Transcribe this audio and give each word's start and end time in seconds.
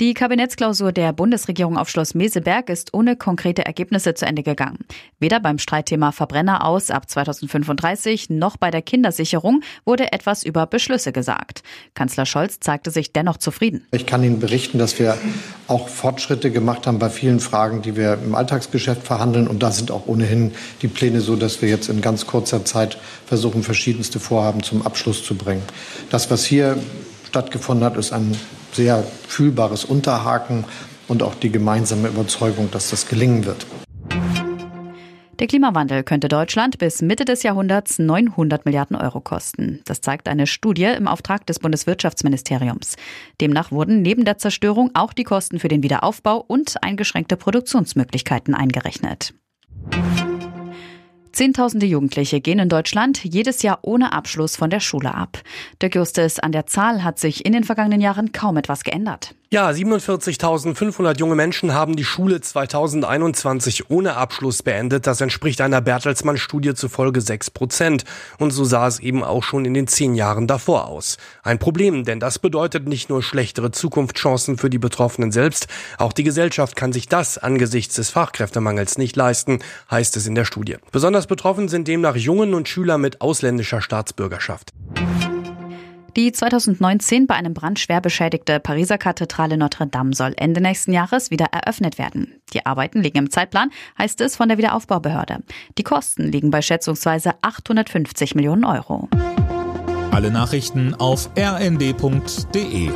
Die 0.00 0.14
Kabinettsklausur 0.14 0.92
der 0.92 1.12
Bundesregierung 1.12 1.76
auf 1.76 1.88
Schloss 1.88 2.14
Meseberg 2.14 2.68
ist 2.68 2.94
ohne 2.94 3.16
konkrete 3.16 3.66
Ergebnisse 3.66 4.14
zu 4.14 4.26
Ende 4.26 4.44
gegangen. 4.44 4.78
Weder 5.18 5.40
beim 5.40 5.58
Streitthema 5.58 6.12
Verbrenner 6.12 6.64
aus 6.64 6.92
ab 6.92 7.10
2035 7.10 8.30
noch 8.30 8.56
bei 8.56 8.70
der 8.70 8.80
Kindersicherung 8.80 9.62
wurde 9.84 10.12
etwas 10.12 10.44
über 10.44 10.66
Beschlüsse 10.66 11.10
gesagt. 11.10 11.64
Kanzler 11.94 12.26
Scholz 12.26 12.60
zeigte 12.60 12.92
sich 12.92 13.12
dennoch 13.12 13.38
zufrieden. 13.38 13.88
Ich 13.90 14.06
kann 14.06 14.22
Ihnen 14.22 14.38
berichten, 14.38 14.78
dass 14.78 15.00
wir 15.00 15.18
auch 15.66 15.88
Fortschritte 15.88 16.52
gemacht 16.52 16.86
haben 16.86 17.00
bei 17.00 17.10
vielen 17.10 17.40
Fragen, 17.40 17.82
die 17.82 17.96
wir 17.96 18.20
im 18.24 18.36
Alltagsgeschäft 18.36 19.02
verhandeln. 19.02 19.48
Und 19.48 19.64
da 19.64 19.72
sind 19.72 19.90
auch 19.90 20.06
ohnehin 20.06 20.52
die 20.80 20.86
Pläne 20.86 21.20
so, 21.20 21.34
dass 21.34 21.60
wir 21.60 21.68
jetzt 21.68 21.88
in 21.88 22.02
ganz 22.02 22.24
kurzer 22.24 22.64
Zeit 22.64 22.98
versuchen, 23.26 23.64
verschiedenste 23.64 24.20
Vorhaben 24.20 24.62
zum 24.62 24.86
Abschluss 24.86 25.24
zu 25.24 25.34
bringen. 25.34 25.64
Das, 26.08 26.30
was 26.30 26.44
hier 26.44 26.78
stattgefunden 27.26 27.84
hat, 27.84 27.96
ist 27.96 28.12
ein 28.12 28.36
sehr 28.72 29.04
fühlbares 29.26 29.84
Unterhaken 29.84 30.64
und 31.08 31.22
auch 31.22 31.34
die 31.34 31.50
gemeinsame 31.50 32.08
Überzeugung, 32.08 32.70
dass 32.70 32.90
das 32.90 33.08
gelingen 33.08 33.44
wird. 33.44 33.66
Der 35.38 35.46
Klimawandel 35.46 36.02
könnte 36.02 36.26
Deutschland 36.26 36.78
bis 36.78 37.00
Mitte 37.00 37.24
des 37.24 37.44
Jahrhunderts 37.44 38.00
900 38.00 38.64
Milliarden 38.64 38.96
Euro 38.96 39.20
kosten. 39.20 39.80
Das 39.84 40.00
zeigt 40.00 40.28
eine 40.28 40.48
Studie 40.48 40.84
im 40.84 41.06
Auftrag 41.06 41.46
des 41.46 41.60
Bundeswirtschaftsministeriums. 41.60 42.96
Demnach 43.40 43.70
wurden 43.70 44.02
neben 44.02 44.24
der 44.24 44.38
Zerstörung 44.38 44.90
auch 44.94 45.12
die 45.12 45.22
Kosten 45.22 45.60
für 45.60 45.68
den 45.68 45.84
Wiederaufbau 45.84 46.44
und 46.44 46.82
eingeschränkte 46.82 47.36
Produktionsmöglichkeiten 47.36 48.52
eingerechnet. 48.54 49.32
Zehntausende 51.38 51.86
Jugendliche 51.86 52.40
gehen 52.40 52.58
in 52.58 52.68
Deutschland 52.68 53.22
jedes 53.22 53.62
Jahr 53.62 53.78
ohne 53.82 54.12
Abschluss 54.12 54.56
von 54.56 54.70
der 54.70 54.80
Schule 54.80 55.14
ab. 55.14 55.40
Dirk 55.80 55.94
Justus, 55.94 56.40
an 56.40 56.50
der 56.50 56.66
Zahl 56.66 57.04
hat 57.04 57.20
sich 57.20 57.46
in 57.46 57.52
den 57.52 57.62
vergangenen 57.62 58.00
Jahren 58.00 58.32
kaum 58.32 58.56
etwas 58.56 58.82
geändert. 58.82 59.36
Ja, 59.50 59.70
47.500 59.70 61.18
junge 61.18 61.34
Menschen 61.34 61.72
haben 61.72 61.96
die 61.96 62.04
Schule 62.04 62.42
2021 62.42 63.88
ohne 63.88 64.14
Abschluss 64.14 64.62
beendet. 64.62 65.06
Das 65.06 65.22
entspricht 65.22 65.62
einer 65.62 65.80
Bertelsmann-Studie 65.80 66.74
zufolge 66.74 67.22
6 67.22 67.52
Prozent. 67.52 68.04
Und 68.38 68.50
so 68.50 68.64
sah 68.64 68.86
es 68.86 69.00
eben 69.00 69.24
auch 69.24 69.42
schon 69.42 69.64
in 69.64 69.72
den 69.72 69.86
zehn 69.86 70.14
Jahren 70.14 70.48
davor 70.48 70.86
aus. 70.86 71.16
Ein 71.42 71.58
Problem, 71.58 72.04
denn 72.04 72.20
das 72.20 72.38
bedeutet 72.38 72.86
nicht 72.86 73.08
nur 73.08 73.22
schlechtere 73.22 73.70
Zukunftschancen 73.70 74.58
für 74.58 74.68
die 74.68 74.76
Betroffenen 74.76 75.32
selbst, 75.32 75.66
auch 75.96 76.12
die 76.12 76.24
Gesellschaft 76.24 76.76
kann 76.76 76.92
sich 76.92 77.08
das 77.08 77.38
angesichts 77.38 77.94
des 77.94 78.10
Fachkräftemangels 78.10 78.98
nicht 78.98 79.16
leisten, 79.16 79.60
heißt 79.90 80.14
es 80.18 80.26
in 80.26 80.34
der 80.34 80.44
Studie. 80.44 80.76
Besonders 80.92 81.26
betroffen 81.26 81.70
sind 81.70 81.88
demnach 81.88 82.16
Jungen 82.16 82.52
und 82.52 82.68
Schüler 82.68 82.98
mit 82.98 83.22
ausländischer 83.22 83.80
Staatsbürgerschaft. 83.80 84.74
Die 86.16 86.32
2019 86.32 87.26
bei 87.26 87.34
einem 87.34 87.54
Brand 87.54 87.78
schwer 87.78 88.00
beschädigte 88.00 88.60
Pariser 88.60 88.98
Kathedrale 88.98 89.56
Notre 89.56 89.86
Dame 89.86 90.14
soll 90.14 90.34
Ende 90.36 90.60
nächsten 90.60 90.92
Jahres 90.92 91.30
wieder 91.30 91.46
eröffnet 91.52 91.98
werden. 91.98 92.40
Die 92.52 92.66
Arbeiten 92.66 93.02
liegen 93.02 93.18
im 93.18 93.30
Zeitplan, 93.30 93.70
heißt 93.98 94.20
es 94.22 94.34
von 94.34 94.48
der 94.48 94.58
Wiederaufbaubehörde. 94.58 95.38
Die 95.76 95.84
Kosten 95.84 96.32
liegen 96.32 96.50
bei 96.50 96.62
schätzungsweise 96.62 97.32
850 97.42 98.34
Millionen 98.34 98.64
Euro. 98.64 99.08
Alle 100.10 100.30
Nachrichten 100.30 100.94
auf 100.94 101.30
rnd.de 101.38 102.90